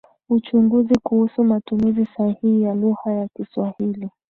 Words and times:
uchunguzi 0.29 0.97
kuhusu 1.03 1.43
matumizi 1.43 2.05
sahihi 2.17 2.61
ya 2.61 2.75
lugha 2.75 3.11
ya 3.11 3.27
Kiswahili 3.27 4.09